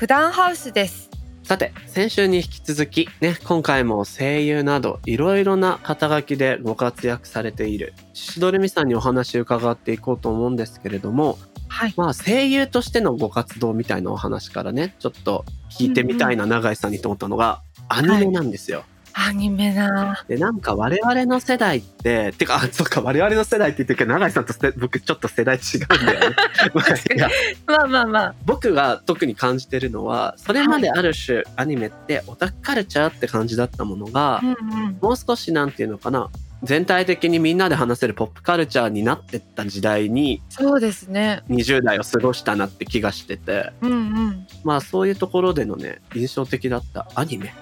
[0.00, 1.10] 九段ハウスです。
[1.42, 11.94] さて、先週に引き続き、ね、今回も声優などいろいろな肩書きでご活躍されているシドルミさんにお話を伺っていこうと思うんですけれども、はい。
[11.96, 18.84] まあ声優としてのご活動みたいなお話からね、ちょっと聞いてみたいな永井さんにと思ったのが、アニメなんですよ。
[19.20, 26.36] アニメなで、なんか我々の世代って、てか、あ、そっか、我々の世代って言ってるけど、永井さんとせ僕ちょっと世代違うんだよね。
[27.66, 28.34] まあ まあまあまあ。
[28.46, 34.98] 僕が特に感じてるのは、それまである種アニメってオタクカルチャーって感じだったものが、うんうん。
[35.00, 36.30] もう少しなんていうのかな、
[36.62, 41.42] 全体的にみんなで話せるポップカルチャーになってった時代にそうですね。
[41.50, 44.46] 20代を過ごしたなって気がしてて、うんうん。
[44.62, 47.52] まあそういうところでのね、印象的だったアニメ、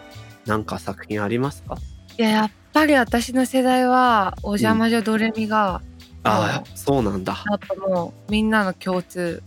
[0.46, 1.76] なんか作品ありますか？
[2.18, 5.82] いややっぱり私の世代はお邪魔女ドレミが、
[6.22, 7.44] ああ、そうなんだ。
[7.50, 9.42] やっぱもうみんなの共通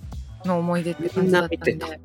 [0.45, 2.00] の思い出って感じだったんで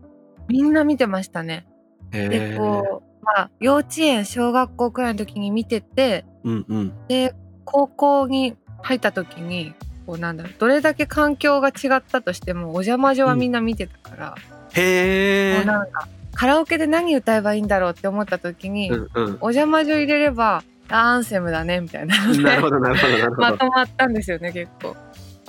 [0.48, 1.66] みんな見てましたね。
[2.12, 2.56] へでえ。
[2.56, 6.92] こうまあ幼稚園小学校くらいの時に見ててうんうん。
[7.08, 7.34] で
[7.64, 9.74] 高校に入った時に
[10.06, 14.34] こうなんだろうどれだけ環境が違ったとしてもお邪魔女はみんな見てたから、
[14.74, 15.56] へえ。
[15.58, 19.24] もうなんかカラオケで何歌えばいいんだろうって思った時に、うんうん。
[19.40, 23.42] お邪魔女入れればアンセムだねみたいななるほどなるほどなるほど。
[23.42, 24.96] まとまったんですよね結構。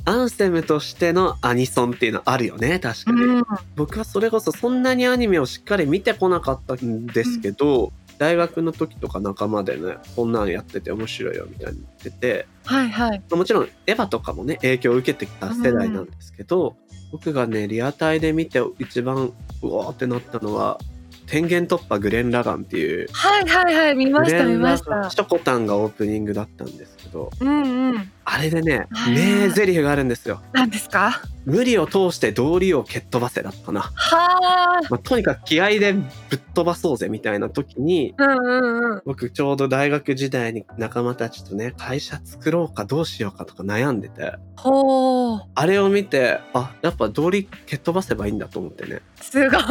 [0.08, 3.22] アンセムとしてのアニソンっていうのあるよね、確かに。
[3.24, 3.44] うん
[3.76, 13.22] 僕はそれこそそんなにアニメをしっかり見てこなかったんですけど、大学の時とか仲間でね、こんなんやってて面白いよみたいに言ってて、はいはい。
[13.32, 16.76] もちろんエヴァとかもね、影響を受けてきた世代なんですけど、
[17.12, 20.80] 僕がね、リアタイで見て一番うわーってなったのは、
[21.28, 25.10] 天元突破グレン・ラガンっていう、はいはいはい見ました見ました。
[25.10, 28.12] ショコタンがオープニングだったんですけど、うんうん。
[28.28, 30.42] あれでね、はい名台詞があるんですよ。
[30.52, 31.22] 何ですか？
[31.46, 33.82] 無理を通して道理を蹴っ飛ばせだったな。
[33.82, 34.82] はあ。
[34.90, 36.00] まあ、とにかく気合でぶ
[36.38, 39.02] っ飛ばそうぜみたいな時に、うんうんうん。
[39.06, 45.42] 僕ちょうど大学時代に仲間たちとね、会社作ろうかどうしようかとか悩んでて、ほう。
[45.54, 49.62] あれを見て、あ、やっぱ道理蹴っ飛ばせばいいんだと思ってね、すごい。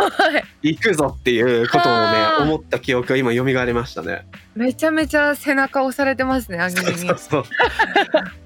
[0.63, 4.29] 行くぞっていうことをねは、あ思った記憶が今蘇りましたね。
[4.55, 7.19] めちゃめちゃ背中押されてますねアニメにそう。
[7.19, 7.45] そう。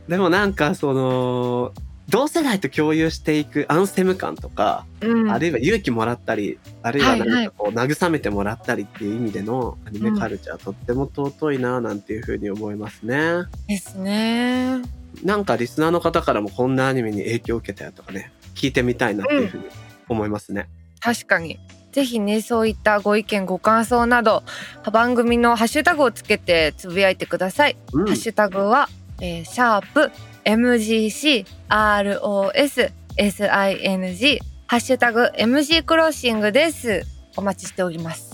[0.09, 1.73] でもなんかその、
[2.09, 5.31] 同世代と共有していくアンセム感とか、うん。
[5.31, 13.45] あるいは勇気もらったり、あるいははいはい何かこう慰めてもらったりっていう意味でのアニメカルチャー、とっても尊いななんていうふうに思いますね。
[13.69, 14.81] ですね。
[15.23, 19.65] なんかリスナーの方からもこんなアニメに影響を受けたよとかね、聞いてみたいなっていうふうに
[20.09, 20.69] 思いますね。
[21.01, 21.59] 確かに。
[21.99, 24.45] ぜひねそういったご意見ご感想など
[24.93, 27.77] 番組のハッシュタグをつけてつぶやいてください。
[27.93, 28.89] うんハッシュタグは、
[29.21, 30.13] えーシャープ
[30.45, 34.39] MGC ROS SING
[34.69, 37.03] ハッシュタグ MG クロッシングです。
[37.37, 38.31] お待ちしております。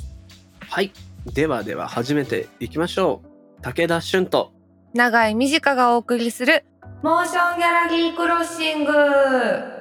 [0.69, 0.93] はい。
[1.33, 3.63] ではでは始めていきましょう。
[3.63, 4.53] 武田俊と。
[4.93, 6.67] 長井美智香がお送りする
[7.03, 9.74] モーションギャラリークロッシング。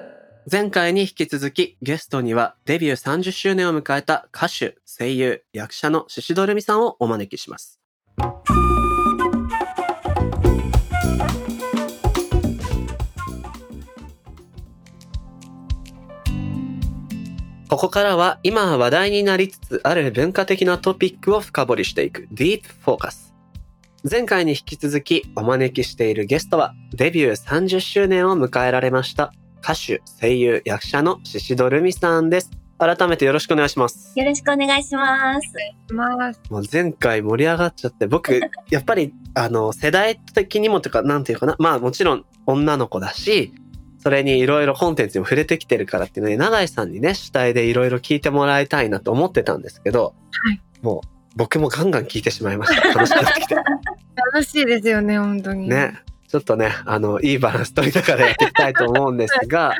[0.51, 7.79] 前回に引き続きゲストにはデビュー30周年を迎えた歌手、声優、役者のシシドルミさんをお招きします。
[17.69, 23.33] ここからは今話題になりつつある文化的なトピックを深掘りしていく Deep Focus。
[24.09, 29.33] 前回に引き続きお招きしているゲストはデビュー30周年を迎えられました
[29.63, 32.51] 歌手、声優、役者のシシドルミさんです。
[32.77, 34.11] 改めてよろしくお願いします。
[34.19, 35.53] よろしくお願いします。
[35.93, 41.55] まあ、もう前回盛り上がっちゃって、僕、 やっぱり、あの、世代的にもというか、なんていうかな。
[41.59, 43.53] まあもちろん女の子だし、
[43.99, 51.07] それにいろいろコンテンツにも触れてきてるからっていうので、永井さんにね、主体でいろいろ聞いてもらいたいなと思ってたんですけど、はいもう、
[51.37, 52.81] 僕もガンガン聞いてしまいました。
[52.89, 53.55] 楽しくなってきて。
[54.33, 55.69] 楽しいですよね本当に。
[55.69, 56.03] ね。
[56.33, 59.75] ちょっとね、あの、いいバランス取りながらやっていきたいと思うんですが、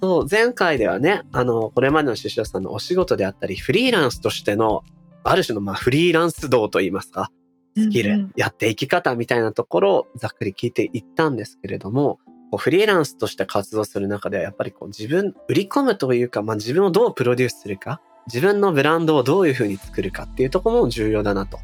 [0.00, 4.84] そう、前回ではね、あの、これまでのシシドさんのお仕事であったり、フリーランスとしての、
[5.24, 7.32] ある種の、まあ、フリーランス道といいますか、
[7.76, 8.32] スキル、うんうん。
[8.36, 12.20] やっていき方みたいなところをざっくり聞いていったんですけれども、
[12.52, 21.58] こうフリーランスとして活動する中ではやっぱりこう自分、売り込むというか、まあ自分をどうプロデュースするか、自分のブランドをどういうふうに作るかっていうところも重要だなと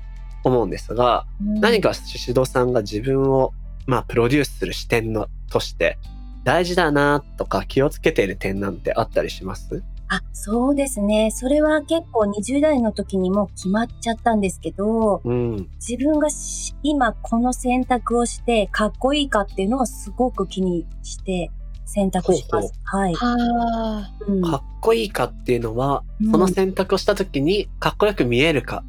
[0.44, 3.52] 思うんですが、何か宍戸さんが自分を、
[3.86, 5.98] まあ、プロデュースする視点のとして
[6.42, 9.82] 大事だなとか気をつけている点なんてあったりします？
[10.08, 11.30] あ、そうですね。
[11.30, 15.68] それは結構20代の時にも決まっちゃったんですけど、うん。
[15.76, 21.50] 自分がし今この選択をしてかっこいいかっていうのをすごく気にして
[21.86, 22.72] 選択します。
[22.84, 23.14] はい。
[23.20, 28.84] あうんかっこいいかっていうのは、うんその選択をした時にかっこよく見えるか、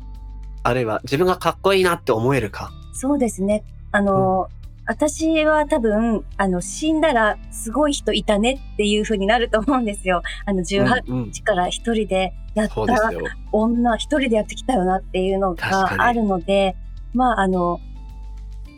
[0.63, 2.71] あるいは自分がかっこいいなって思えるか。
[2.91, 3.63] そうですね。
[3.93, 4.49] あの、
[4.87, 10.21] 私は多分、あの、死んだらすごい人いたねっていう風になると思うんですよ。
[10.45, 11.31] あの、18うんうん。
[11.31, 13.21] 日から一人でやったそうですよ。
[13.51, 16.75] 女、一人でやってきたよなっていうのがあるので、
[17.13, 17.79] まあ、あの、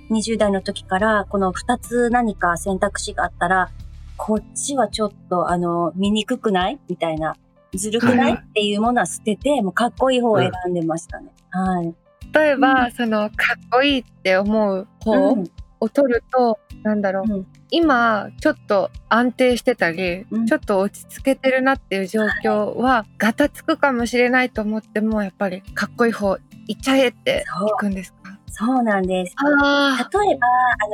[0.09, 3.69] 20代の時からこの2つ何か選択肢があったら、
[4.15, 6.79] こっちはちょっと、あの、醜くない？
[6.89, 7.35] みたいな、
[7.75, 8.33] ずるくない、はいはい。
[8.41, 11.31] っていうものは捨てて、もうかっこいい方を選んでましたね。
[11.49, 11.93] はい。
[12.33, 15.33] 例えば、そのかっこいいって思う方？
[15.33, 15.43] うん
[15.79, 17.47] を取ると、なんだろう、うん。
[17.69, 20.45] 今ちょっと安定してたり、うん。
[20.45, 26.37] ちょっと落ち着けてるなっていう状況は、ガタつくかもしれないと思ってもやっぱりかっこいい方
[26.67, 28.37] いっちゃえっていくんですか？
[28.49, 29.35] そうなんです。
[29.37, 30.47] あ例えば、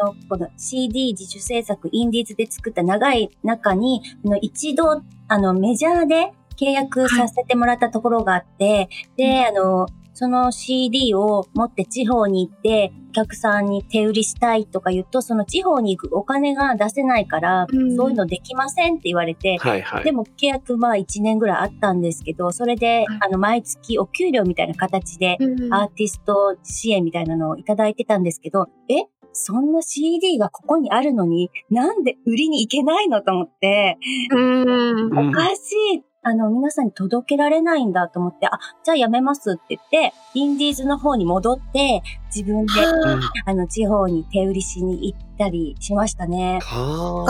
[0.04, 17.96] あの、この CD 自主制作、インディーズで作った長い中に、あの一度、あの、メジャーで契約させてもらったところがあって、で、あの、その CD を持って地方に行って、お客さんに手売りしたいとか言うと、その地方に行くお金が出せないから、うん。
[17.96, 20.04] そういうのできませんって言われて、はいはい。
[20.04, 23.20] でも契約まあ1年ぐらいあったんですけど、それで、はい。
[23.22, 29.06] あの、毎月お給料みたいな形で、うんアーティスト支援みたいなのをいただいてたんですけど、え？
[29.36, 33.24] そんな CD がここにあるのに、なんで売りに行けないの？
[33.24, 33.98] と思って、
[34.32, 36.04] おかしい。
[36.26, 42.02] あの、皆さんに届けられないんだと思って、あ、じゃあやめますって言って、インディーズの方に戻って、
[42.34, 46.60] 自分で、うんあの、地方に手売りしに行ったりしましたね。
[46.64, 47.26] こ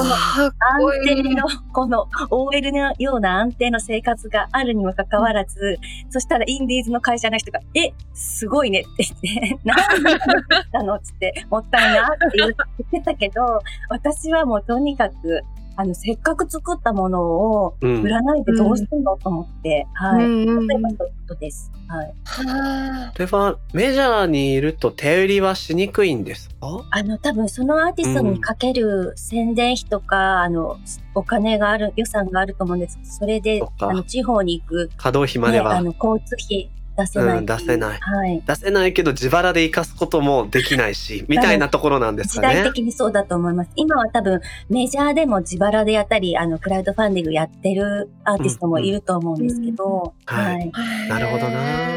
[0.93, 1.23] 安いい。
[1.23, 1.43] 定の、
[1.73, 5.79] この OL のような安定の生活があるにもかかわらず、
[6.09, 12.51] そしたらインディーズの会社の人が、え、すごいねって言って、 なんで作ったのって言って、もったいなって言っ
[12.91, 13.41] てたけど、
[13.89, 15.41] 私はもうとにかく、
[15.75, 18.07] あの、せっかく作ったものを売。
[18.07, 20.25] らないでどうすんのと思って、はい。
[20.25, 21.71] うんうん例えばそういうことです。
[21.87, 22.13] はい。
[22.25, 26.85] はこれはメジャーにいると手売りはしにくいんですか？
[26.91, 30.77] あの、多分そのアーティストにかける宣伝費とか、あの、
[31.15, 32.99] お金がある、予算があると思うんです。
[33.03, 38.43] それであの、地方に行く稼働費までね、あはの交通費出せない、うん出せないはい。
[38.45, 42.55] 出せないけど自腹で生かすこともできないし、 みたいなところなんです時かね。
[42.55, 43.71] 代的にそうだと思います。
[43.75, 50.71] 今は多分メジャーでも自腹でやったり、あの、クラウドファンディングやってるアーティストもいると思うんですけど、はい。
[51.05, 51.93] いなるほどな。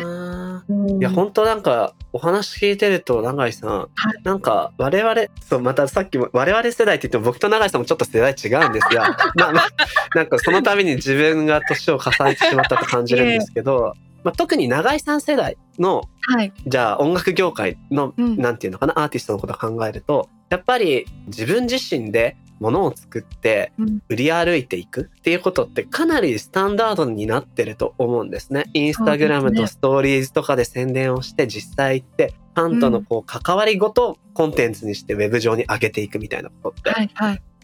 [0.69, 3.89] うんいや、本当なんか、お話聞いてると、永井さん、
[4.25, 9.69] なんか、我々、そう、またさっきも、我々世代って言っても、僕と永井さんもちょっと世代違うんですが、 まあまあ、
[10.15, 13.95] なんかその度に自分が年を重ねてしまったと感じるんですけど、
[14.27, 16.53] まあ、特に永井さん世代の、はい。
[16.67, 28.65] じゃあ音楽業界の、うんなんていうのかな、アーティストのことを考えると、やっぱり自分自身で物を作ってうん売り歩いていくっていうことってかなりスタンダードになってると思うんですね。
[28.75, 37.11] インスタグラムとストーリーズとかで宣伝をして実際行ってファンとのこう関わりごとコンテンツにしてウェブ上に上げていくみたいなことって。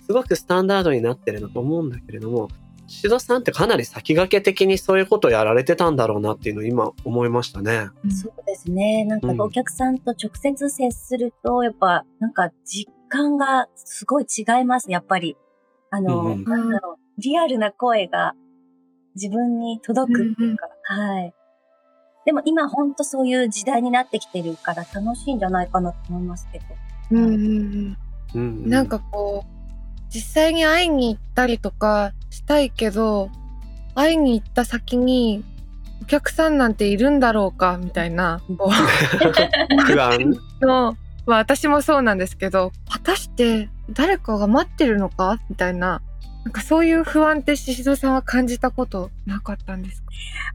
[0.06, 2.48] すごくスタンダードになってるなと思うんだけれども
[2.86, 7.88] シドさんってかなり先駆け的にそういうことをやられてたんだろうなっていうのを今思いましたね。
[8.10, 9.04] そうですね。
[9.04, 15.36] なんかうんお客さんと直接接すると、やっぱ、なんか実感がすごい違います、やっぱり。
[15.90, 18.34] あの、うんうんなんだろう、リアルな声が
[19.14, 21.34] 自分に届くっていうか、はい。
[22.24, 26.64] でも今ほんとそういう時代になってきてるから楽しいんじゃないかなと思いますけど。
[27.10, 27.96] うんうんうん。
[28.34, 29.61] うんうなんかこう
[30.14, 33.30] 実際に会いに行ったりとかしたいけど
[33.94, 35.44] 会いに行った先に
[36.02, 38.70] お客さんなんているんだろうかみたいなこ
[39.86, 40.16] 不安。
[40.20, 45.38] う の、まあ、私もそうなんですけど果たして誰かが待ってるのか？
[45.48, 46.00] みたいな
[46.44, 50.02] なんかそういう不安って宍戸さんは感じたことなかったんです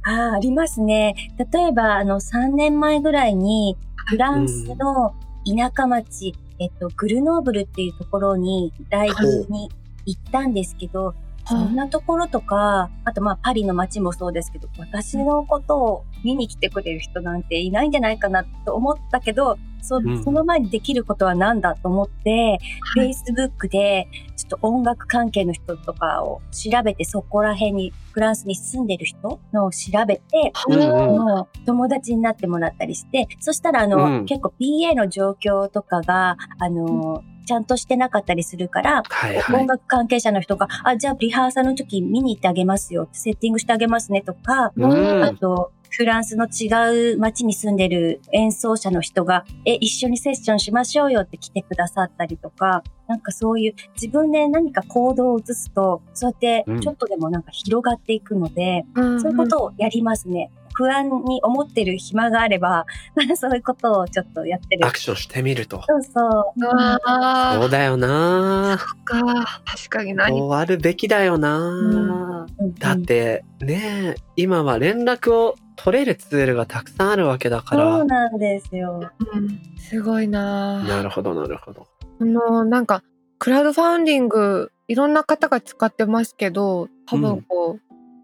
[0.04, 0.12] か？
[0.12, 1.16] ああ、ありますね。
[1.52, 5.14] 例えば、あの、3年前ぐらいに、フランスの
[5.46, 9.70] 田舎町、えっと、グルノーブルっていうところに、ライブに
[10.06, 11.14] 行ったんですけど、
[11.48, 20.24] そんなところとか、あとまあパリの街もそうですけど、私のことを見に来てくれる人なんていないんじゃないかなと思ったけど、そうん。
[20.24, 23.12] その前にできることは何だと思って、はい。
[23.12, 31.46] Facebook でちょっと音楽関係の人とかを調べて、そこら辺に、フランスに住んでる人のを調べて、うんうん。
[31.66, 34.25] 友達になってもらったりして、そしたらあの、うん。
[34.25, 39.68] 結構 PA の状況とかが、あの、ちゃんとしてなかったりするから、はいはい音。
[39.68, 60.51] 楽関係者の人が、あ、じゃあリハーサルの時見に行ってあげますよ、セッティングしてあげますねとか、うんあと、フランスの違う街に住んでる演奏者の人が、え、一緒にセッションしましょうよって来てくださったりとか、なんかそういう自分で何か行動を移すと、そうやってうんちょっとでもなんか広がっていくので、うんそういうことをやりますね。
[60.77, 62.86] 不安に思ってる暇があれば、
[63.36, 64.91] そういうことをちょっとやってるア。
[64.91, 65.81] クションしてみると。
[65.88, 66.65] そうそう。
[67.05, 69.17] ああ、そうだよなか。
[69.65, 72.48] 確かに何こうあるべきだよな、うん
[72.79, 78.03] だってね今は連絡を取れるツールがたくさんあるわけだかそうら。
[78.05, 79.01] なんですよ。
[79.34, 81.88] うんすごいななるほどなるほど。
[82.19, 83.03] あのなんか
[83.39, 87.81] クラウドファンディングいろんな方が使ってますけど多分こう、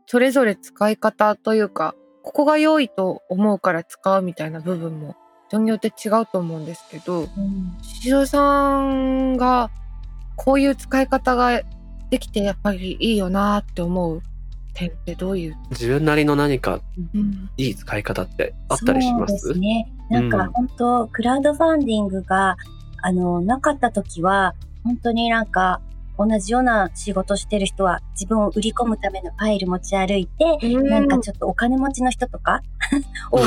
[0.08, 5.16] それぞれ使い方というかここが良いと思うから使うみたいな部分も
[5.50, 7.78] 人によって違うと思うんですけどうん。
[7.84, 9.70] しおさんが
[10.36, 11.62] こういう使い方が
[12.10, 14.22] できてやっぱりいいよなって思う
[14.74, 16.80] 点ってどういう、自分なりの何か
[17.14, 17.50] うん。
[17.58, 19.92] いい使い方ってあったりしまそうすですね。
[20.10, 20.30] なんうん。
[20.32, 22.58] か本当、クラウドファンディングが、
[23.04, 25.82] あの、なかった時は、本当になんか、
[26.18, 30.46] 同じような仕事してる人は自分を売り込むためのファイル持ち歩いて、
[30.84, 32.62] なんかちょっとお金持ちの人とか
[33.32, 33.44] をうん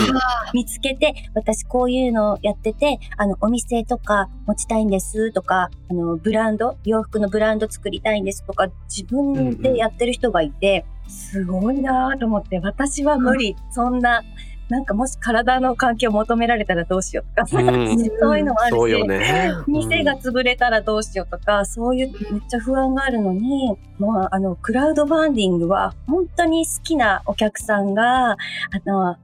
[0.52, 14.22] 見つけて、私こういうのやってて、あの、お店とか持ちたいんですとか、あの、ブランド、洋服のブランド作りたいんですとか、自分でやってる人がいて、すごいなぁと思って、私は無理、 そんな、
[14.68, 19.52] なんかもし体の環境を求められたらどうしようとか、うん そういうのもあるし、そうよね。
[19.66, 28.36] 店が潰れたらどうしようとか、そういうめっちゃ不安があるのに、もうあの、クラウドファンディングは本当に好きなお客さんが、あ
[28.84, 29.16] の、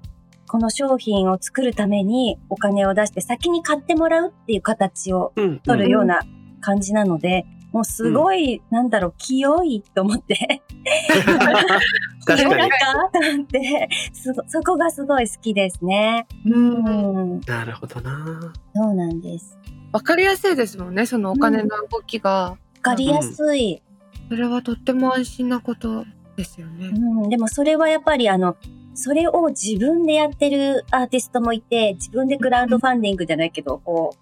[0.46, 6.20] この商品を作るためにお金を出して先に買ってもらうっていう形をうん、取るような
[6.60, 10.62] 感じなので、もうすごい、なんだろう、清いと思って。
[12.24, 12.68] 確かに清ら。
[12.68, 16.26] かと思って、すごそこがすごい好きですね。
[16.44, 18.52] うんうん、なるほどな。
[18.74, 19.58] そうなんです。
[19.92, 23.82] わかりやすいですもんねそのお金の動きが、わかりやすい。
[24.28, 26.04] それはとっても安心なこと
[26.36, 26.88] ですよね。
[26.88, 28.56] うん、でもそれはやっぱりあの、
[28.94, 34.14] それを自分でやってるアーティストもいて、自分でクラウドファンディングじゃないけど、こ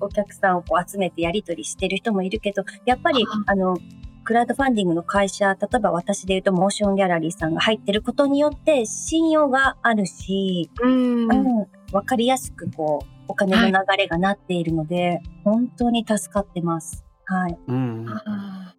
[0.00, 3.76] う、お客さんをこう集めてやり取りしてる人もいるけど、やっぱりああの、
[4.24, 17.04] クラウドファンディングの会社、例えば私で言うとモーションギャラリーさんが入ってることによって信用があるし、うんうん、わかりやすくこう、お金の流れがなっているので、本当に助かってます。
[17.24, 17.58] はい。
[17.66, 18.06] うん。
[18.08, 18.74] あ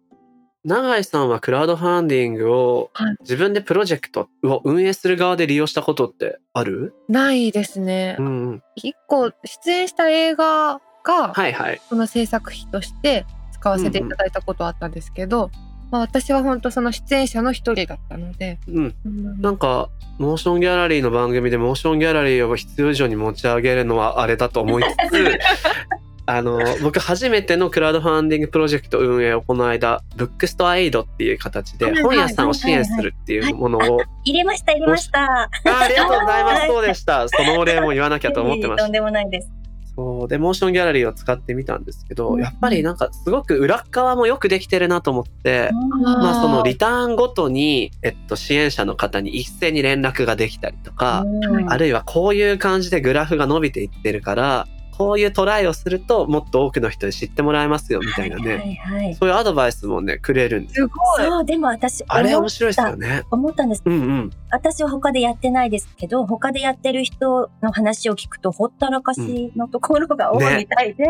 [0.64, 6.94] 永井さんはクラウドファンディングをはい自分でプロジェクトを運営する側で利用したことってある？
[7.10, 8.16] ーないですね。
[8.18, 8.62] うんうん。
[8.76, 11.82] 一個出演した映画がはいはい。
[11.86, 13.26] その制作費として
[13.64, 15.50] 使わせていただいたことはあったんですけど、
[15.90, 18.94] まあ、私は本当その出演者の一人だったので、うん。
[19.06, 25.38] うんなんか、モーションギャラリーの番組でモーションギャラリーを必要以上に持ち上げるのはあれだと思いつつ、
[26.26, 35.22] あの、僕初めてのクラウドファンディングプロジェクト運営をこの間、ブックストアエイドっていう形で本屋さんを支援するっていうものを、入れました、入れました。
[35.22, 36.66] あありがとうございます。
[36.66, 37.28] そうでした。
[37.30, 38.92] そのお礼も言わなきゃと思ってました とん。
[38.92, 39.63] でもないです。
[39.96, 40.28] そう。
[40.28, 42.40] でモーションギャラリーを使ってみたんですけど、うん。
[42.40, 46.02] やっぱりなんかすごく裏側もよくできてるなと思って、うん。
[46.02, 51.72] まあそのリターンごとに、えっと、支援者の方に一斉に連絡ができたりとか、うん。
[51.72, 59.14] あるいはこういう感じでグラフが伸びていってるからこういうトライをするともっと多くの人に知ってもらえますよみたいなね、はいはい。
[59.14, 61.26] そういうアドバイスもねくれるんですすごい。
[61.26, 63.22] そう、でも私、あれ面白いですよね。
[63.30, 63.82] 思ったんです。
[63.84, 64.30] うんうん。
[64.50, 71.04] 私は他でやってないですけど、他でやってる人の話を聞くと、ほったらかしのところが多いみたいで、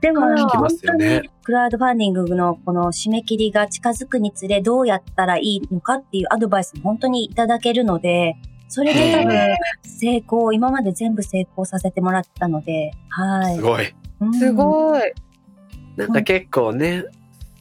[0.00, 8.36] でも、聞きますよね本当にクラウドファンディングのこの締め切りが近づくにつれ、どうやったらいいのかっていうアドバイスも本当にいただけるので、
[8.68, 13.56] それで多分へ成功、今まで全部成功させてもらったので、はい。
[13.56, 13.94] すごい。
[14.20, 15.12] うんすごい。
[15.96, 17.04] なんか結構ね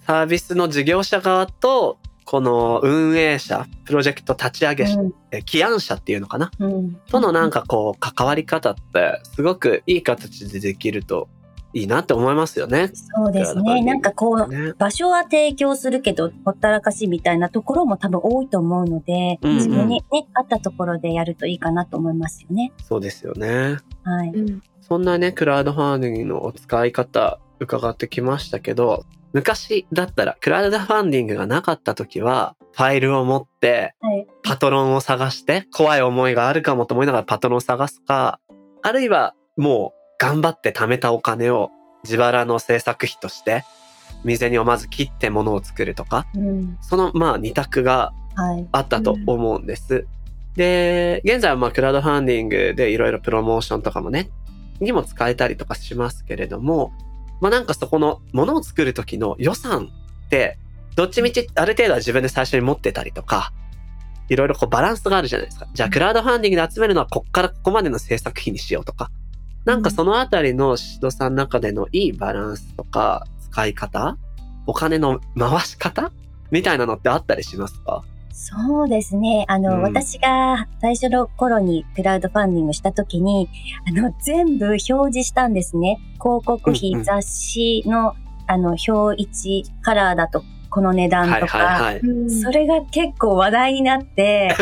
[0.05, 6.51] サービスの事業者側とこの運営者プロジェクト立ち上げ者、え起案者っていうのかな？
[6.59, 6.73] うん。
[6.73, 11.29] うんとのなんかこう関わり方ってすごくいい形でできると
[11.75, 12.89] いいなって思いますよね。
[12.93, 13.83] そうですね。
[13.83, 14.73] なんかこう、ね。
[14.77, 22.71] 場所は提供するけど、ほったらかしみたいなところも多分多いと思うので、うんうん自分にね、合ったところでやるといいかなと思いますよね。
[22.81, 23.77] そうですよね。
[24.03, 24.29] はい。
[24.29, 29.03] うんそんなね、クラウドファンディングのお使い方伺ってきましたけど、
[29.33, 34.27] 昔だったらクラウドファンディングがなかった時は、ファイルを持ってはい。
[34.43, 38.39] パトロンを探して、怖い思いがあるかもと思いながらパトロンを探すか、
[38.83, 41.69] あるいはもう頑張って貯めたお金を
[42.03, 43.63] 自腹の制作費として、
[44.23, 46.77] 未然をまず切って物を作るとか、うん。
[46.81, 48.67] そのまあ二択がはい。
[48.73, 50.07] あったと思うんです。
[50.55, 54.31] で、現在はまあクラウドファンディングでいろいろプロモーションとかもね、
[54.79, 56.91] にも使えたりとかしますけれども、
[57.39, 59.91] まあなんかそこのものを作る時の予算
[60.25, 60.57] って、
[60.95, 63.53] どっちみちある程度は自分で最初に持ってたりとか、
[64.27, 65.67] いろいろこうバランスがあるじゃないですか。
[65.71, 69.11] じゃあクラウドファンディングで集めるのはこっからここまでの制作費にしようとか。
[69.65, 74.17] なんかそのあたりのシドさんの中でのいいバランスとか使い方？
[74.67, 76.11] お金の回し方？
[76.51, 78.03] みたいなのってあったりしますか？
[78.31, 79.45] そうですね。
[79.47, 79.81] あの、うん。
[79.81, 83.49] 私が最初の頃にクラウドファンディングした時に、
[83.87, 85.99] あの、全部表示したんですね。
[86.21, 87.03] 広告費、うんうん。
[87.03, 88.13] 雑誌の、
[88.47, 90.43] あの、表一カラーだと
[90.75, 92.29] この値段はいとか、はいはい。
[92.29, 94.53] それが結構話題になって、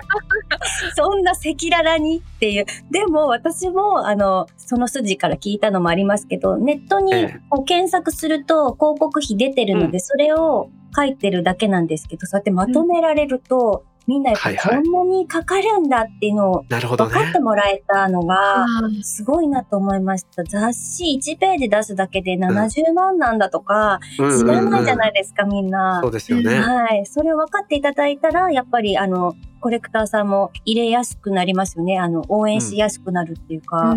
[0.96, 2.64] そんな赤裸々にっていう。
[2.90, 17.40] でも私も、あの、その筋から聞いたのもありますけど、ネットにええこう検索すると広告費出てるので、うそれを書いてるだけなんですけど、そうやってまとめられると、みんなやっぱこんなにかかるんだっていうのをなるほどね分かって。
[17.40, 18.66] もらえたのが、あ
[19.02, 20.42] すごいなと思いました。
[20.44, 26.00] 雑誌1ページ出すだけで70万なんだとか、知らないじゃないですか、みんな。
[26.02, 26.58] そうですよね。
[26.58, 27.06] はい。
[27.06, 31.98] それを分かっていただいたら、やっぱり、あの、コレクターさんも入れやすくなりますよね。
[31.98, 33.96] あの、応援しやすくなるっていうーか。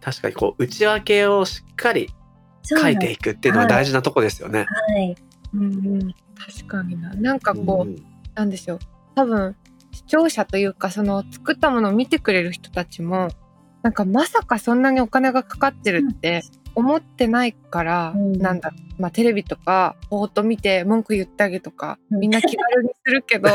[0.00, 2.10] 確かにこう内訳をしっかり
[2.62, 4.66] 書いていくっていうのは大事なとこですよね。
[4.92, 5.16] はい。
[5.54, 5.66] うんう
[5.98, 7.14] ん確かにな。
[7.14, 8.78] なんかこう、うんなんでしょう。
[9.14, 9.56] 多分、
[9.92, 13.28] 視聴者というか、その作ったものを見てくれる人たちも、
[13.82, 16.42] なんかまさかそんなにお金がかかってるって
[16.74, 18.72] 思ってないから、うんなんだ。
[18.98, 23.54] まあテレビとか、ぼーっと見て文句言ってあげとか、うんみんな気軽にするけど、 マ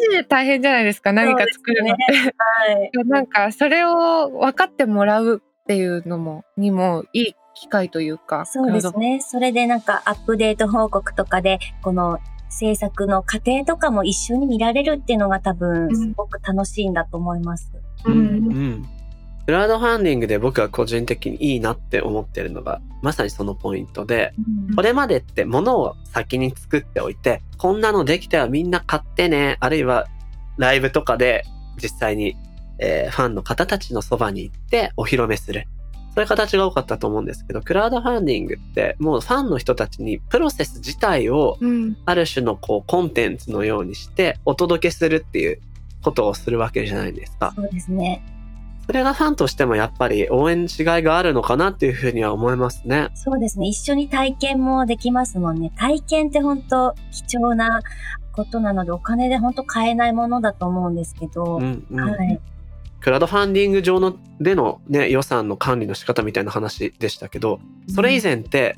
[0.00, 2.14] ジで大変じゃないですか、何か作るのって。
[2.14, 2.90] はい。
[3.08, 9.20] なんかそれを分かってもらうっていうのも、にもいい機会というか、そうですね。
[9.20, 12.18] それでなんかアップデート報告とかで、この
[12.50, 17.72] 制作の過程とかも一緒に見られるっていうのが多分、すごく楽しいんだと思います。
[18.04, 18.48] ううん。
[18.48, 18.88] ん
[19.46, 24.32] クラウドファンディングで僕が個人的にいいなって思ってるのがまさにそのポイントで
[24.76, 30.06] これまでって物を先に作っておいてこんなのできたらみんな買ってねあるいは
[30.56, 31.44] ライブとかで
[31.82, 32.36] 実際に、
[32.78, 35.66] えーファンの方たちのそばに行ってお披露目する
[36.14, 45.60] そういう形が多かったと思うんですけどクラウドファンディングってもうファンの人たちにプロセス自体をうんある種のこうコンテンツのようにしてお届けするっていう
[46.02, 47.52] ことをするわけじゃないですか。
[47.54, 48.22] そうですね。
[48.86, 53.08] それがファンとしてもやっぱり応援しがいがあるのかなっていうふうには思いますね。
[53.14, 53.68] そうですね。
[53.68, 55.70] 一緒に体験もできますもんね。
[55.76, 57.82] 体験って本当貴重な
[58.32, 62.40] ことなので、お金で本当買えないものだと思うんですけど、うんうんはい。
[63.00, 68.76] クラウドファンディング上のでの、ね、予算の管理の仕方みたいな話でしたけどそれ以前って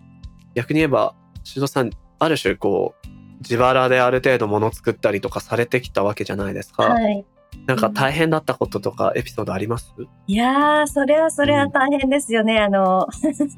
[0.55, 3.09] 逆に言えばシドさんある種こう
[3.41, 6.85] 自腹である程度物作ったりとかされてきたわけじゃないですか。
[6.85, 7.27] はい。
[7.67, 9.93] なんか大変だったこととかエピソードあります？
[10.29, 12.61] いやー、それはそれは大変ですよね。
[12.61, 13.09] あの、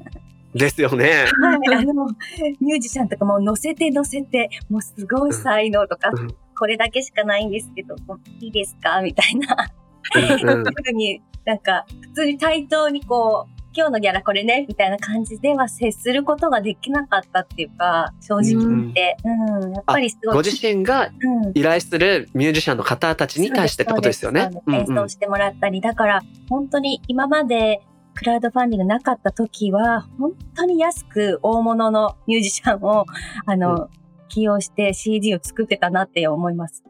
[0.55, 1.25] ですよね。
[1.39, 2.07] はい、あの、
[2.59, 9.01] ミュージシャンとかも乗せて乗せて、もうすごい才能とか、うんこれだけしかないんですけど、もういいですか？
[9.01, 9.55] みたいな。
[10.15, 19.17] うんうんふうになんか、普通に対等にこう、今日のギャラこれね、みたいな感じでは接することができなかったっていうか、正直言って。
[19.25, 20.35] うん、やっぱりすごい。
[20.35, 24.49] ご自身がうん依頼するミュージシャンの方たちに対してってことですよね。
[24.69, 27.81] 演奏してもらったり、だから、本当に今まで
[28.15, 33.05] クラウドファンディングなかった時は、本当に安く大物のミュージシャンを、
[33.45, 33.89] あの、う
[34.29, 36.83] 起用して CD を作ってたなって思います。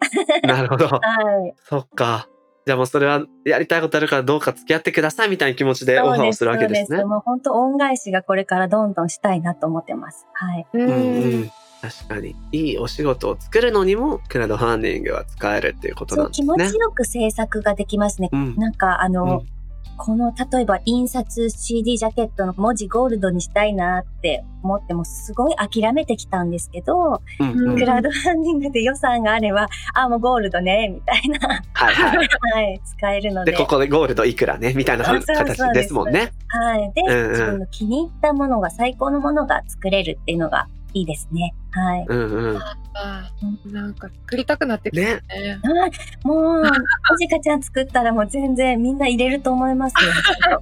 [0.44, 0.88] なるほど。
[0.88, 1.00] は
[1.48, 1.54] い。
[1.58, 2.30] そっか。
[2.66, 7.06] じゃあもうそれはやりたいことあるからどうか付き合ってくださいみたいな気持ちでオファーをするわけですねそうです。。
[7.06, 10.26] もう本当恩返しがこれからどんどんしたいなと思ってます。
[10.34, 10.66] はい。
[10.74, 11.52] うんうんうん。
[11.82, 12.36] 確かに。
[12.52, 16.48] いいお仕事を作るのにもクラウドファンディングは使えるっていうことなんですね。
[16.48, 18.30] 持ちよく制作ができますね。
[18.32, 18.56] うん。
[18.56, 19.55] なんか、あの、うん
[19.98, 32.18] この例えば印刷 CD ジャケットの文字ゴールドにしたいなって思ってもすごい諦めてきたんですけど、うんうんクラウドファンディングで予算があれば、あ、もうゴールドね、みたいな、はいはい。
[32.18, 33.58] はい、使えるので、で。
[33.58, 35.26] ここでゴールドいくらね、みたいな形
[35.74, 36.32] ですもんね。
[36.48, 36.92] はい。
[36.94, 41.54] で、うんうん自分の気に入ったものが、最高のものが作れるっていうのがいいですね。
[41.76, 42.06] はい。
[42.08, 42.58] うんうん。
[42.94, 45.20] あーなんか作りたくなってきね。
[45.28, 45.60] たね。
[45.62, 45.92] はい
[46.24, 46.72] もう、は
[47.20, 50.12] じかちゃん作ったらもう全然みんな入れると思いますよ。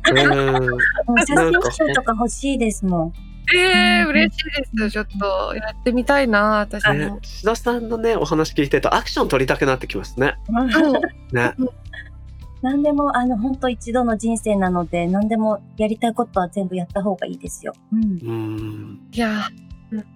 [0.10, 0.62] うん。
[0.62, 3.14] もう写真集とか欲しいですもん。
[3.56, 4.92] ええ嬉しいです。
[4.92, 10.36] ちょっとやってみたいな、私ねも。、志田さんのね、お話聞いてると、アクション取りたくなってきますね。
[10.72, 11.02] そう
[11.36, 11.54] ね。
[12.64, 17.74] 何でも、あの、本当一度の人生なので、何でもやりたいことは全部やった方がいいですよ。
[17.92, 18.04] うん。
[18.04, 19.00] うん。
[19.12, 19.42] いや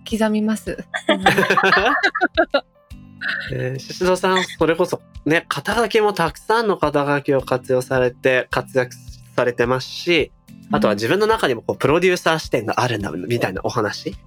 [0.09, 0.77] 刻みます。
[3.51, 8.95] えー、宍戸さん、それこそね、肩書きもたくさんの肩書きを活用されて、活躍
[9.35, 10.31] されてますし、
[10.71, 14.17] あとは自分の中にもこうプロデューサー視点があるんだみたいなお話はい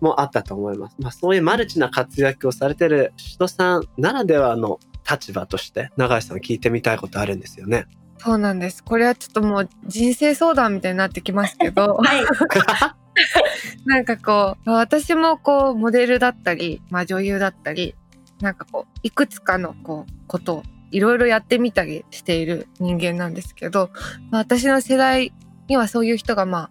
[0.00, 0.96] もあったと思います。
[0.98, 7.86] まあそういうマルチな活躍をされてる宍戸さんならではの立場として、永井さん聞いてみたいことあるんですよね。
[8.18, 8.82] そうなんです。
[8.82, 12.24] これはちょっともう人生相談みたいになってきますけど、はい。
[13.84, 17.94] なんかこう、私もこう、モデルだったり、まあ女優だったり、
[18.40, 23.90] なんかこう、いくつかのこう、ことをいろいろやってみたりしている人間なんですけど、
[24.30, 25.32] まあ、私の世代
[25.68, 26.70] にはそういう人がまあ、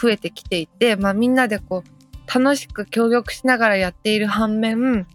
[0.00, 2.00] 増えてきていて、まあみんなでこう、
[2.32, 5.06] 楽しく協力しながらやっている反面、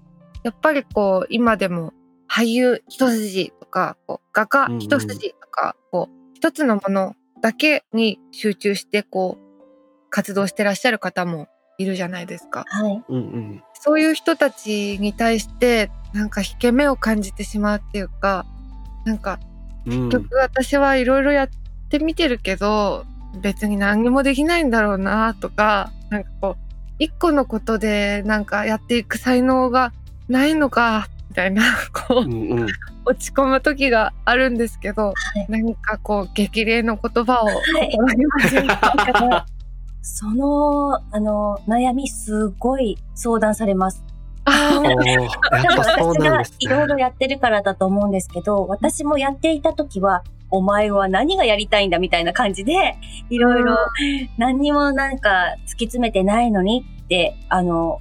[0.43, 1.93] やっぱりこう、今でも
[2.29, 9.44] 俳優一筋とか、こう画家一筋とか、こう、一つのものだけに集中して、こう、
[10.09, 12.63] 活動してらっしゃる方もいるじゃないですか。
[12.67, 13.03] はい。
[13.09, 13.63] うんうん。
[13.73, 18.45] そういう人たちに対して、なんか引け目を感じてしまうっていうか、
[19.05, 19.39] なんか
[19.85, 21.49] うん結局私はいろいろやっ
[21.89, 23.05] てみてるけど、
[23.41, 26.61] 別に何にもできないんだろうなとか、なんかこう、
[26.99, 29.91] 一個のことでなんかやっていく才能が
[30.29, 31.63] ないのか、みたいな、
[31.93, 32.67] こうう、んうん。
[33.05, 37.61] 落ち込む時があるんですけど、い何かこう、激励の言葉をはい
[40.07, 44.03] その、あの、悩みすごい相談されます。
[44.45, 45.29] あーおーやっ
[45.97, 47.01] 多分私がいろいろね。
[47.01, 52.97] やってるからだと思うんですけど、私もやっていた時は、お前は何がやりたいんだみたいな感じで、
[53.31, 53.75] いろいろ
[54.37, 57.99] 何にもなんか突き詰めてないのにって、あの、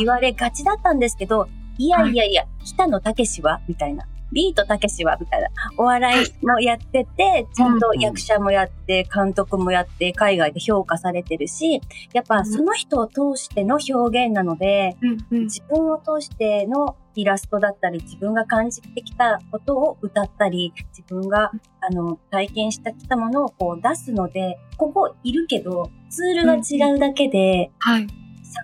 [0.00, 1.46] 言われがちだったんですけど、
[1.78, 3.60] いやいやいや、北野武は？
[3.68, 4.04] みたいな。
[4.32, 5.48] ビートたけしはみたいな。
[5.78, 11.80] お笑いもやってて、ちゃんと役者もやって、監督もやって、海外で評価されてるし、
[12.12, 14.96] やっぱその人を通しての表現なので、
[15.30, 28.06] 自分を通してのイラストだったり、自分が感じてきたことを歌ったり、自分があの体験してきたものをこう出すので、ここいるけど、ツールが違うだけで、はい。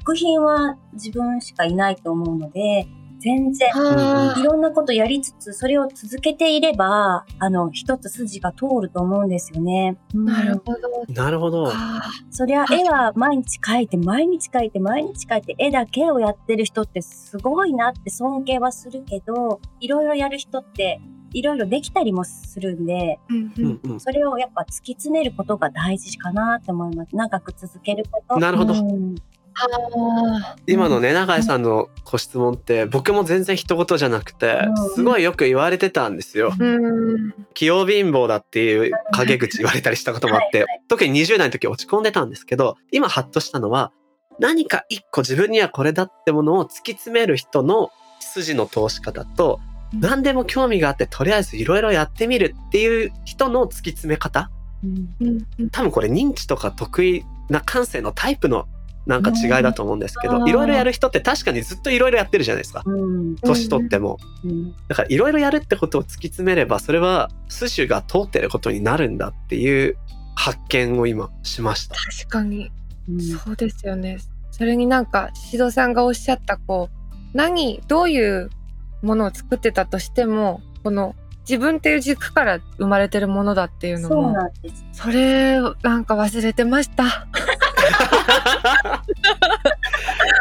[0.01, 2.87] 作品は自分しかいないと思うので、
[3.22, 9.96] 全然、あいろんなことやりつつ、それを続けていれば、あの、一つ筋が通ると思うんですよね。
[10.12, 11.12] ーなるうんほど。
[11.14, 11.68] なるほど。
[11.68, 21.00] あそりゃ絵は毎日描いて、毎日描いて、毎日描いて、絵だけをやってる人ってすごいなって尊敬はするけど、いろいろやる人って、
[21.32, 23.20] いろいろできたりもするんで。
[23.98, 27.14] それをやっぱ突き詰めることが大事かなって思います。
[27.14, 28.38] 長く続けること。
[28.40, 29.32] なるほどうんあ
[30.67, 34.95] 今のね永井さんのご質問って僕も全然一言じゃなくてうん。
[34.95, 36.53] すごいよく言われてたんですよ。
[37.55, 43.93] 器用貧乏だっていう陰口言われたりしたこともあって特に20代の時落ち込んでたんですけど今ハッとしたのは
[44.38, 49.61] 何か一個自分にはこれだってものを突き詰める人の筋の通し方と
[49.93, 54.51] 何でも興味があってとりあえずいろいろやってみるっていう人の突き詰め方。
[55.71, 58.67] 多分これ認知とか得意な感性のタイプの
[59.07, 64.19] なんか違いだと思うんですけうんどいろいろやる人って確かにずっといろいろやってるじゃないですかうん年取っても。
[64.45, 69.97] うんだからいろいろやるってことを突き詰めればそれは筋が通ってることになるんだっていう
[70.35, 71.97] 発見を今しました。
[71.97, 72.71] 確かに
[73.09, 74.19] うんそうですよね。
[74.53, 78.51] それになんか、シドさんがおっしゃった、こう、何、どういう
[79.03, 81.17] ものを作ってたとしても、この、
[81.49, 84.37] 自分っていう軸から生まれてるものだっていうのも。
[84.93, 87.27] それをなんか忘れてました。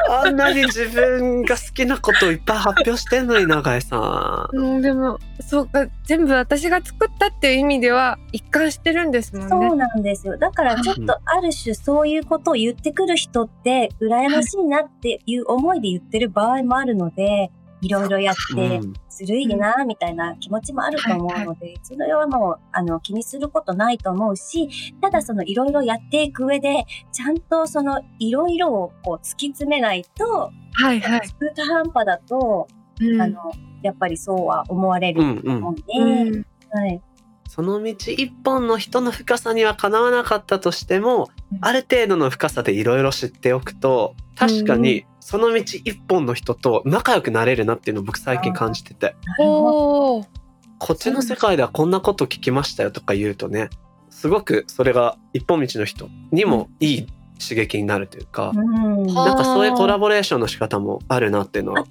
[0.09, 4.57] あんなに自分が好きなことをいっぱい発表してんのに永井さん。
[4.57, 9.49] うん、でも、そうか、全部私が作ったっていう意味では一貫してるんですもんね。
[9.49, 10.37] そうなんですよ。
[10.37, 18.93] だからちょっとある種そういうことを言ってくる人って羨ましいなっていう思いで言ってる場合もあるので、いろいろやっうて、ん。
[19.09, 24.69] ずるいな、みたいな気持ちもあると思うので、それはもう、あの、気にすることないと思うし、
[25.01, 31.21] ただそのいろいろやっていく上で、ちゃんとそのいろいろをこう突き詰めないと、はいはい。
[31.21, 32.67] 中途半端だと、
[32.99, 33.21] うん。
[33.21, 37.01] あの、やっぱりそうは思われると思うんで、うんはい。
[37.47, 41.27] その道一本の人の深さにはかなわなかったとしても、
[41.59, 49.15] ある程度の深さでいろいろ知っておくと確かにその道一本の人と仲良くなれるなっていうのを僕最近感じてて。
[49.37, 53.69] こっちの世界ではこんなこと聞きましたよとか言うとね
[54.09, 57.07] すごくそれが一本道の人にもいい
[57.41, 59.05] 刺激になるというか、うん。
[59.13, 61.83] はなんかそういうコラボレーションの仕方もあるなっていうのは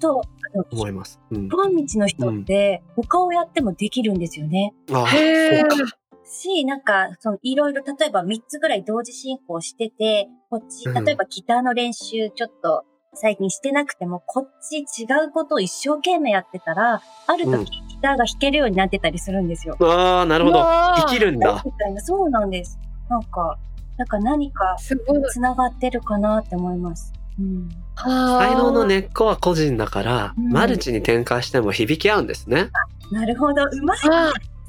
[0.71, 1.19] 思います。
[1.29, 4.73] うん、一本道の人って、他をやってもできるんですよね。
[4.91, 5.69] あへー。
[5.69, 5.97] そうか。
[6.23, 11.03] し、なんか、その、いろいろ、例えば3つぐらい同時進行してて、こっち、うん。
[11.03, 19.75] 例えばギターの練習ちょっと最近してなくても、こっち違うことを一生懸命やってたら、ある時、うんギターが弾けるようになってたりするんですよ。
[19.79, 21.61] あーなるほど生きるんだ。
[21.63, 22.79] みたいな、そうなんです。
[23.09, 23.59] なんか、
[23.97, 25.21] なんか何かすごい。
[25.29, 27.13] 繋がってるかなって思います。
[27.39, 27.69] うん。
[27.95, 29.01] 才能のね。
[29.01, 32.69] 根っこは個人だから、うんマルチに展開しても響き合うんですね。
[33.11, 33.99] なるほど、うまい。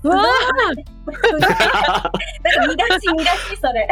[0.08, 2.10] わなんか
[2.68, 3.88] 見出し見出しそれ。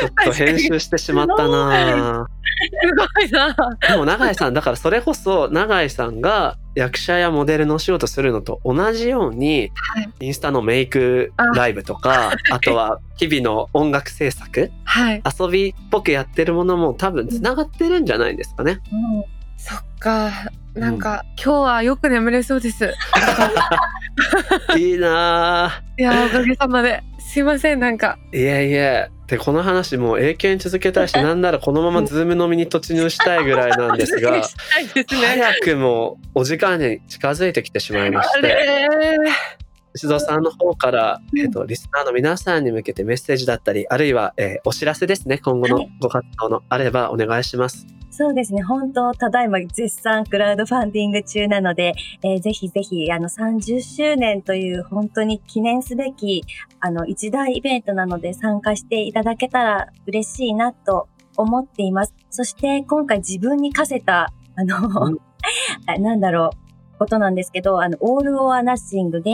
[0.00, 2.38] ちょっと編集してしまったなー
[2.82, 3.54] すごいな。
[3.88, 15.22] でも永井さんだからそれこそ永井さんが役者やモデルのお仕事するのと同じように、はいインスタのメイクライブとか あとは日々の音楽制作はい。
[15.40, 18.80] 遊びっぽくやってるものも多分つながってるんじゃないですかね。
[18.92, 19.37] うん。
[19.58, 20.30] そっか。
[20.74, 22.94] なんか、今日はよく眠れそうです。
[24.78, 27.02] いいな いや、おかげさまで。
[27.18, 28.16] すいません、なんか。
[28.32, 34.42] ぁいやいやでこの話もう永久に続けたいし なんならこのままズーム飲みに突入したいぐらいなんですが。
[35.06, 38.56] 早くもお時間に近づいてきてしまいましあて。
[40.06, 47.86] れ石戸さんの方から、うんえっと、リスナーの皆さんに向けてメッセージだったり、あるいは、えーお知らせですね、今後のはいご活動のあればお願いします。
[48.10, 48.62] そうですね。
[48.62, 56.44] 本当、ただいま絶賛クラウドファンディング中なので、えーぜひぜひ、あの、30周年という本当に記念すべき、
[56.80, 62.14] あの、一大イベントなので参加していただけたら嬉しいなと思っています。
[62.30, 65.18] そして、今回自分に課せた、あの、うん
[65.86, 66.67] あなんだろう、
[66.98, 69.30] ことなんですけど、あの、オールオアナッシングで、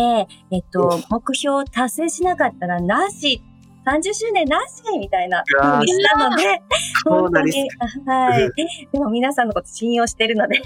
[0.51, 3.43] えっと、目標を達成しなかったらなし、
[3.87, 5.73] 30周年なしみたいなうわー。
[5.73, 6.63] 風にしたので、
[7.05, 7.69] こうなりに、
[8.07, 8.51] はい。
[8.93, 10.63] でも皆さんのこと信用してるので、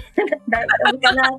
[0.47, 1.29] 大丈夫かな。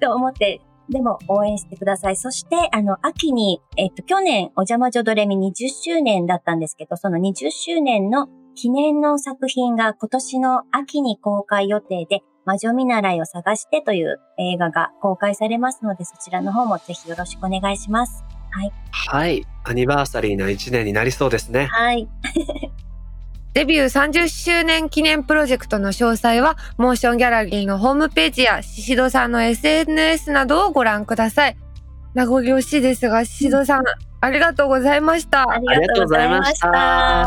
[0.00, 2.16] と思って、でも応援してください。
[2.16, 18.24] そして、あの、秋に、えっと、去年、お邪魔女ドレミ20周年だったんですけど、その20周年の記念の作品が今年の秋に公開予定で、魔女見習いを探してという映画が公開されますので、そちらの方もぜひよろしくお願いします。
[18.90, 19.44] はい。
[19.64, 21.66] アニバーサリーな1年になりそうですね。
[21.66, 22.08] はい。
[23.52, 31.56] デビュー30周年記念プロジェクトの詳細は、モーションギャラリーのホームページや、シシドさんの SNS などをご覧ください。
[32.14, 33.82] 名残惜しいですが、シシドさん、
[34.20, 35.50] ありがとうございました。
[35.50, 37.26] ありがとうございました。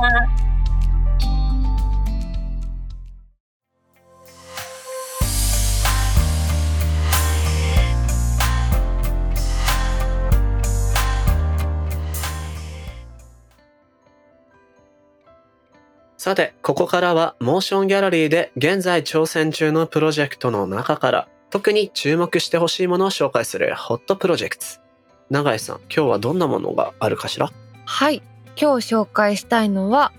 [16.30, 24.64] さて、ここからはモーションギャラリーで現在挑戦中のプロジェクトの中から特に注目してほしいものを紹介するホットプロジェクト。
[25.32, 27.50] 永井さん、今日はどんなものがあるかしら？
[27.86, 28.22] はい。
[28.56, 30.12] 今日紹介したいのは、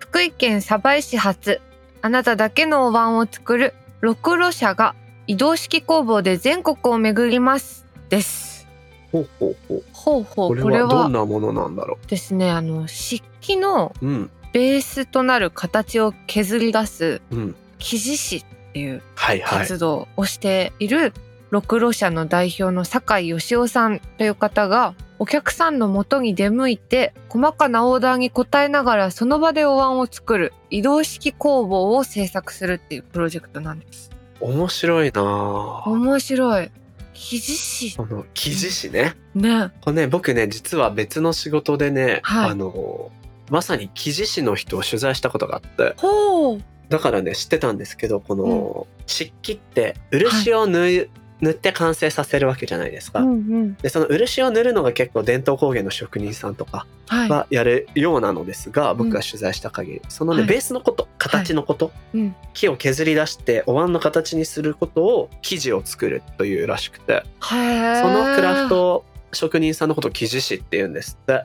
[0.00, 1.60] 福井県鯖江市発、
[2.02, 4.96] あなただけのお椀を作る六路社が
[5.28, 7.86] 移動式工房で全国を巡ります。
[8.08, 8.66] です。
[9.12, 9.84] ほうほうほう。
[9.92, 17.56] ほうほう、これははどんなものなんだろですね、あの、漆器のううん、ベースとなる形を削り出すうん。
[17.78, 19.02] 生地師っていう。
[19.44, 21.12] 活動をしている
[21.50, 34.10] 六路社の代表の酒井義雄さんという方がお客さんの元に出向いて細かなオーダーに応えながらその場でお椀を作る移動式工房を制作するっていうプロジェクトなんです。
[34.40, 36.70] 面白いなぁ面白い。
[37.14, 39.16] 生地師この生地師ね。
[39.34, 39.70] ね。
[39.80, 43.10] これね、僕ね、実は別の仕事でね、はいあの、
[43.50, 46.62] まさに生地師の人を取材したことがあって、ほう。
[46.88, 53.20] だからね、知ってたんですけど、この、漆器って、漆を縫う塗って完成させるわけじゃないですか。
[53.20, 53.74] うんうん。
[53.74, 57.28] でその漆を塗るのが結構伝統工芸の職人さんとかはい。
[57.28, 71.44] がやるようなのですが、僕が取材した限りそのね、はいベースのこと形のこと、うん木を削り出してお椀の形にすることを生地を作るというらしくてそのクラフト職人さんのことを生地師って言うんですって。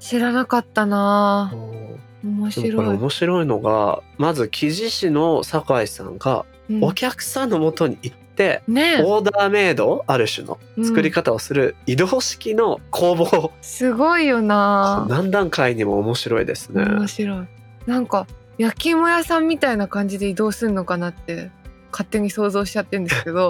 [0.00, 1.50] 知らなかったな。
[1.52, 2.86] ぁ面でもこれ白い。
[2.96, 6.84] 面白いのがまず生地師の酒井さんがうん。
[6.84, 9.02] お客さんのもとに行って、ねえ。
[9.02, 15.06] オーダーメイドある種の作り方をする移動式の工房、すごいよな。
[15.08, 16.84] ぁ何段階にも面白いですね。
[16.84, 17.46] 面白い。
[17.86, 18.26] なんか
[18.58, 21.50] 焼き芋屋さんみたいな感じで移動するのかなって
[21.90, 23.48] 勝手に想像しちゃってるんですけど。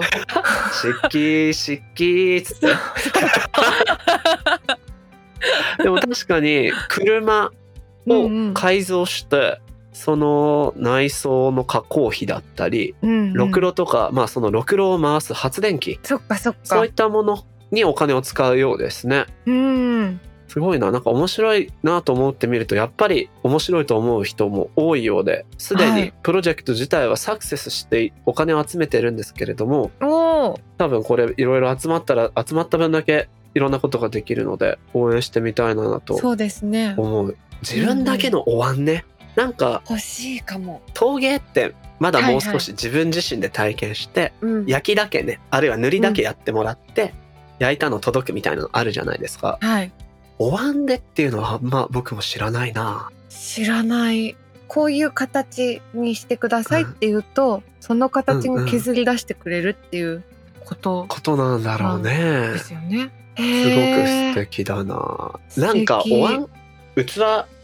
[0.71, 2.67] 漆器漆器っつって
[5.83, 7.51] でも確かに車
[8.07, 9.59] を改造して、
[9.91, 12.95] その内装の加工費だったり
[13.33, 15.99] ろくろとか、まあそのろくろを回す発電機。
[16.03, 16.59] そっかそっか。
[16.63, 19.25] そういったものにお金を使うようですね。
[19.45, 20.21] うん。
[20.49, 20.91] すごいな。
[20.91, 26.13] なんか面白いなと思ってみるとやっぱり面白いと思う人も多いようですでにはい。
[26.23, 30.59] プロジェクト自体はサクセスしてお金を集めてるんですけれどもおー。
[30.77, 36.93] 多分これいろいろ集まったら集まった分だけいろんなことができるので応援してみたいなとそうですね。
[36.97, 37.37] 思う。
[37.61, 42.53] 自分だけのお椀ね、なんか欲しいかも、陶芸ってまだもうはいはい。
[42.53, 47.13] 少し自分自身で体験して、うん、焼きだけねあるいは塗りだけやってもらって、
[47.59, 49.57] 焼いたの届くみたいなのあるじゃないですか。
[49.61, 49.91] はい。
[50.37, 53.11] お椀でっていうのはまあ僕も知らないな。
[53.29, 54.35] 知らない。
[54.67, 60.23] こういう形にしてくださいって言うと、その形に削り出してくれるっていう
[60.63, 61.05] こと。
[61.09, 62.13] ことなんだろうね。
[62.53, 63.09] ですよね。
[63.39, 65.39] すごく素敵だな。
[65.57, 66.49] なんかお椀
[66.95, 67.19] 器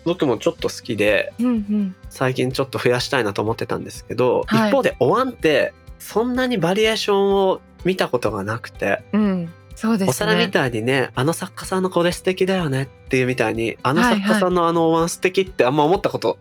[0.05, 1.95] 僕もちょっと好きでうんうん。
[2.09, 4.69] 最近ちょっと増やしたいなと思ってたんですけど、はい。
[4.69, 9.53] 一方でお椀ってそんなにバリエーションを見たことがなくて、うん。
[9.75, 10.09] そうですね。
[10.09, 16.37] お皿みたいにねあの作家さんのこれ素敵だよねっていうみたいにあの作家さんのあのお椀素敵ってあんま思ったこと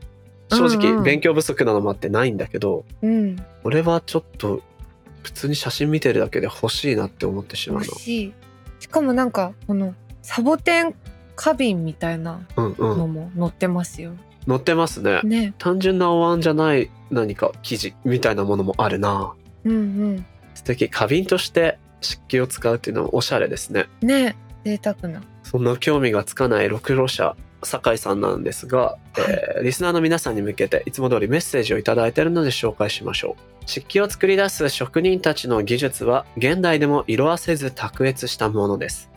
[0.50, 0.78] 正うんうん。
[0.78, 3.36] 直勉強不足なのもあってないんだけど、うん。
[3.64, 4.62] 俺はちょっと
[5.22, 8.34] 普通に写真見てるだけで欲しいなって思ってしまう欲
[8.84, 10.94] しかもなんかこのサボテン
[11.36, 13.06] 花瓶みたいなの。
[13.06, 14.12] も載ってますよ。
[14.46, 15.22] 載ってますね。
[15.24, 15.54] ね。
[15.56, 19.32] 単純なお椀じゃない何か生地みたいなものもあるな
[19.64, 24.08] うん素敵花瓶として漆器を使うっていうのもおしゃれですねうん。
[24.08, 25.22] ね贅沢な。
[25.44, 33.64] そんな興味がつかないろくろ者酒井さんなんですが、えーリスナーの皆さんに向けていつも通りメッセージをいただいているので紹介しましょう。
[33.66, 39.10] 漆器を作り出す職人たちの技術は現代でも色あせず卓越したものです。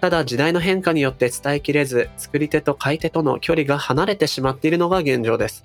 [0.00, 5.64] ただ時代の変化によって伝えきれず作り手と買い手との距離が離れてしまっているのが現状です。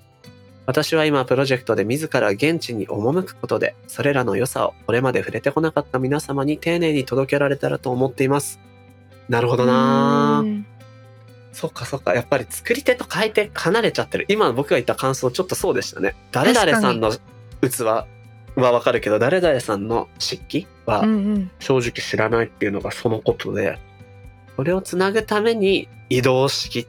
[0.66, 8.60] 私は今プロジェクトで自ら現地に赴くことでそれらの良さをこれまで触れてこなかった皆様に丁寧に届けられたらと思っています。
[9.28, 10.46] なるほどなー。
[10.46, 10.66] うん
[11.56, 17.10] そっかそっかやっぱり作り手と買い手離れちゃってる今僕が言った感想ちょっとそうでしたね誰々さんの
[17.62, 18.06] 器は
[18.56, 21.50] わかるけど誰々さんの漆器はうんうん。
[21.58, 23.78] 正直知らないっていうのがそのことで
[24.58, 26.86] これをつなぐために移動式っ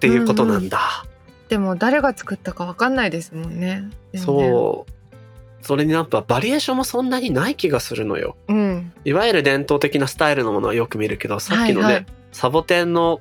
[0.00, 1.06] ていうことなんだ、
[1.48, 3.90] でも誰が作ったかわかんないですもんね。
[4.16, 8.54] そうそれにやっぱバリエーションもそんなにない気がするのよう。
[8.54, 8.92] うん。
[9.04, 13.20] いわゆる伝統的なスタイルのものはよく見るけどさっきのね、はいはいサボテンの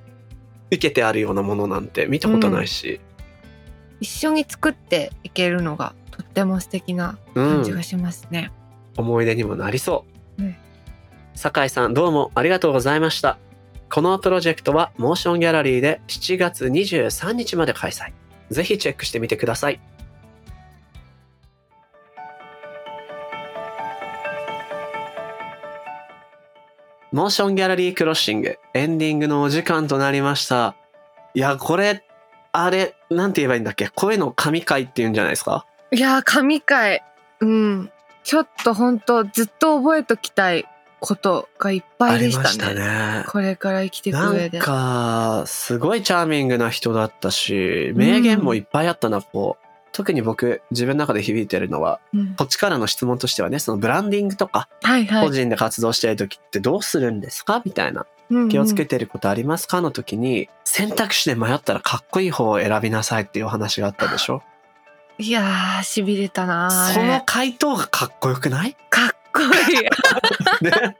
[0.73, 2.99] 受けてあるようなものなんて見たことないし、
[3.99, 8.51] 一緒に作っていけるのがとっても素敵なうん感じがしますね。
[8.97, 10.05] 思い出にもなりそ
[10.37, 10.55] う、うん。
[11.35, 13.37] 酒井さんどうもありがとうございました。
[13.89, 18.11] このプロジェクトはモーションギャラリーで7月23日まで開催。
[18.49, 19.79] ぜひチェックしてみてください
[27.13, 28.57] モーションギャラリークロッシング。
[28.73, 30.75] エンディングのお時間となりました。
[31.35, 32.03] いやこれ
[32.51, 33.89] あれなんて言えばいいんだっけ？
[33.89, 35.67] こういうの神回っていうんじゃないですか？
[35.91, 37.03] いやー神回。
[37.39, 37.91] うん。
[38.23, 40.65] ちょっと本当ずっと覚えときたい
[40.99, 42.79] ことがいっぱあいでしたね。
[42.79, 43.25] ね。
[43.27, 49.62] これから生きていくなん上でかすごいチャーミングな人だったし名言もいっぱいあったな、こう
[49.93, 52.35] 特に僕自分の中で響いてるのはうん。
[52.35, 55.25] こっちからの質問としてはねそのブランディングとかはいはい。
[55.27, 57.61] 個人で活動してる時ってどうするんですか？
[57.63, 58.49] みたいなうんうん。
[58.49, 59.79] 気をつけてることありますか？
[59.81, 64.41] の時に選択肢で迷ったらかっこいい方を選びなさいっていうお話があったでしょ？
[65.19, 68.75] いやーしびれたなそのれ回答がかっこよくない？
[68.89, 69.83] かっこいい。
[70.69, 70.97] ね。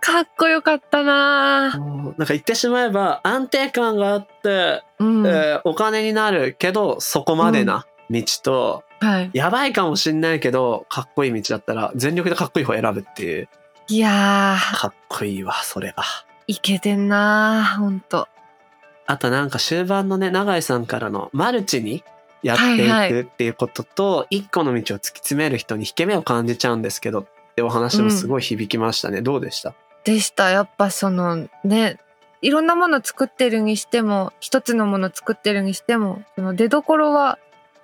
[0.00, 13.48] かっこよかったななんか言ってしまえば安定感があってうん、えーお金になるけどそこまでな道と、はいやばいかもしんないけどかっこいい道だったら全力でかっこいい方選ぶっていう
[13.88, 16.02] いやー、かっこいいわ、それが。
[16.46, 18.28] いけてんなー、ほんと。
[19.06, 22.04] あとなんか終盤のね、永井さんからのマルチに
[22.42, 29.22] やってはいはいいくっていうことと、一個の道を突き詰める人に引け目を感じちゃうんですけどってお話もすごい響きましたね。
[29.22, 29.74] どうでした？
[30.04, 30.50] でした。
[30.50, 31.98] やっぱそのね、
[32.42, 37.38] いろんなもの作ってるにしても、一つのもの作ってるにしても、その出どころは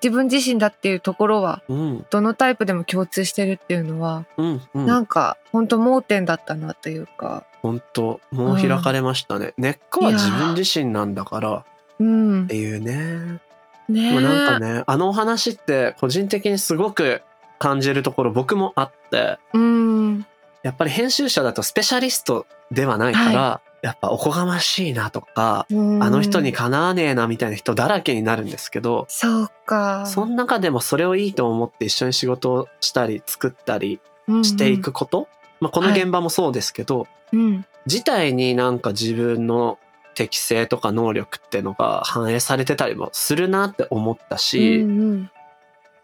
[0.05, 4.86] 自分自身だっていうところは、うん、どのタイプでも共通してるっていうのは、うん、うん。
[4.86, 9.55] なんか本当盲点だったなというか、本当もう開かれましたね。
[9.57, 11.64] 根っこは自分自身なんだからっ
[12.00, 12.46] うん。
[12.46, 13.40] ていうね。
[13.88, 14.74] ねでもなんかえ。
[14.74, 17.22] ね、あのお話って個人的にすごく
[17.59, 20.26] 感じるところ僕もあって、うん。
[20.62, 30.07] やっぱり編集者だとスペシャリストではないから、やっぱおこがましいなとか、うんあの人にかなわねえなみたいな人だらけになるんですけど、そうか。
[30.07, 34.01] その中でもそれをいいと思って一緒に仕事をしたり作ったり
[34.43, 35.28] していくこと、
[35.61, 37.41] まあ、この現場もそうですけど、うん。
[37.41, 37.66] うん。
[37.85, 39.78] 自体になんか自分の
[40.14, 45.30] 適性とか能力ってのが反映されてたりもするなって思ったし、うんうん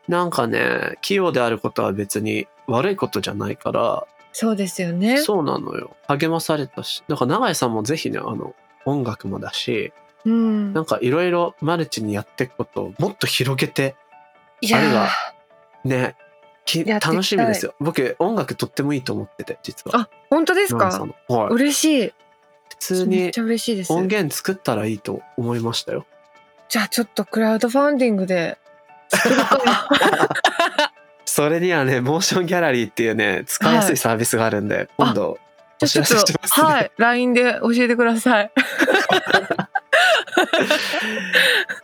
[0.08, 5.18] なんかね器用であることは別に悪いことじゃないからそうですよね。
[5.18, 8.54] そうなのよ励まされたしだから永井さんもぜひねあの
[8.84, 9.92] 音楽もだし
[10.24, 10.82] うんな。
[10.82, 13.96] んかいろいろマルチにやっていくことをもっと広げて
[14.60, 15.08] いやーあるいは
[15.84, 16.16] ね
[16.64, 20.86] き楽しみですよ僕音楽とってもいいと思ってて実はあ、本当ですか？
[21.28, 22.12] はい、嬉しい。
[22.68, 23.92] 普通にめっちゃ嬉しいです。
[23.92, 26.06] 音源作ったらいいと思いましたよ
[26.68, 28.56] じゃあちょっとクラウドファンディングで
[29.08, 29.88] 作るかな。
[31.40, 35.38] それにはね、モーションギャラリーっていうね、使いやすいサービスがあるんで、今度、
[35.82, 36.66] お知らせしますね。
[36.66, 38.50] はい、LINE で教えてください。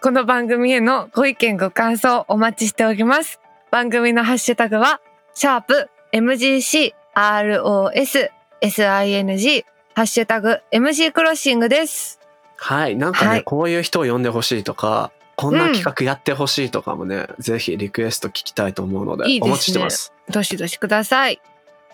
[0.03, 3.41] この番組へのご意見ご感想お待ちしております。
[3.71, 5.01] 番組のハッシュタグは、
[5.33, 8.29] シャープ MGC ROS
[8.61, 12.21] SING ハッシュタグ MC クロッシングです。
[12.59, 12.97] はい。
[12.97, 20.13] なんかね、はいこういう人を呼んでほしいとか、こんな企画やってほしいとかもね、ぜひリクエスト聞きたいと思うので、いいですねお待ちしてます。
[20.31, 21.41] どしどしください。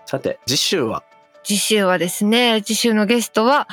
[0.07, 1.03] さて、次週は、
[1.43, 3.69] 次週はですね、次週のゲストは、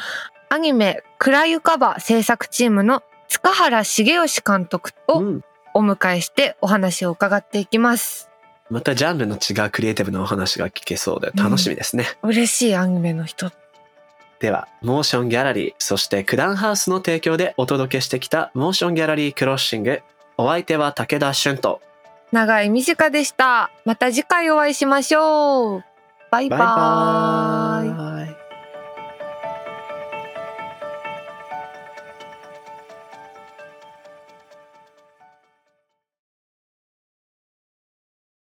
[0.49, 5.43] アニメ、クラユカバ制作チームの塚原茂義監督をうん、
[5.75, 8.29] お迎えしてお話を伺っていきます。
[8.69, 12.05] またジャンルの違うクリエイティブなお話が聞けそうで楽しみですね。
[12.23, 13.51] 嬉しいアニメの人。
[14.39, 20.01] では、モーションギャラリー、そしてクランハウスの提供でお届けしてきたモーションギャラリークロッシング。
[20.37, 21.81] お相手は武田俊と、
[22.31, 23.71] 長井美智香でした。
[23.83, 25.83] また次回お会いしましょう。
[26.31, 27.93] バイババイーイ。
[27.93, 28.38] バーイ。